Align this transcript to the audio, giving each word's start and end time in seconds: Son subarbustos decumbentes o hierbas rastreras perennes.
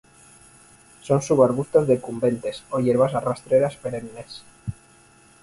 Son 1.07 1.21
subarbustos 1.21 1.87
decumbentes 1.87 2.63
o 2.71 2.79
hierbas 2.79 3.11
rastreras 3.13 3.75
perennes. 3.77 4.31